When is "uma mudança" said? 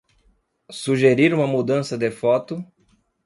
1.31-1.95